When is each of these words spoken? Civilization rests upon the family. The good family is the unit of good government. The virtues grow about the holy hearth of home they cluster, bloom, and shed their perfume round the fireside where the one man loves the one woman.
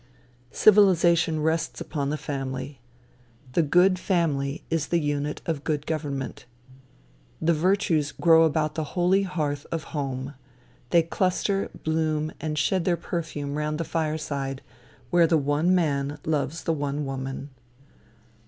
Civilization 0.49 1.43
rests 1.43 1.79
upon 1.79 2.09
the 2.09 2.17
family. 2.17 2.81
The 3.53 3.61
good 3.61 3.99
family 3.99 4.63
is 4.67 4.87
the 4.87 4.99
unit 4.99 5.43
of 5.45 5.63
good 5.63 5.85
government. 5.85 6.45
The 7.39 7.53
virtues 7.53 8.11
grow 8.11 8.41
about 8.45 8.73
the 8.73 8.83
holy 8.97 9.21
hearth 9.21 9.67
of 9.71 9.83
home 9.93 10.33
they 10.89 11.03
cluster, 11.03 11.69
bloom, 11.83 12.31
and 12.41 12.57
shed 12.57 12.83
their 12.83 12.97
perfume 12.97 13.53
round 13.59 13.77
the 13.77 13.83
fireside 13.83 14.63
where 15.11 15.27
the 15.27 15.37
one 15.37 15.75
man 15.75 16.17
loves 16.25 16.63
the 16.63 16.73
one 16.73 17.05
woman. 17.05 17.51